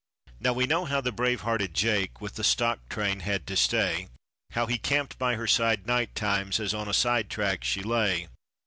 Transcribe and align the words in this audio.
Now 0.39 0.53
we 0.53 0.65
know 0.65 0.85
how 0.85 0.99
the 0.99 1.11
brave 1.11 1.41
hearted 1.41 1.75
Jake 1.75 2.19
with 2.21 2.33
the 2.33 2.43
stock 2.43 2.89
train 2.89 3.19
had 3.19 3.45
to 3.45 3.55
stay, 3.55 4.07
How 4.53 4.65
he 4.65 4.79
camped 4.79 5.19
by 5.19 5.35
her 5.35 5.45
side 5.45 5.85
night 5.85 6.15
times 6.15 6.59
as 6.59 6.73
on 6.73 6.87
a 6.87 6.91
sidetrack 6.93 7.63
she 7.63 7.83
lay. 7.83 8.27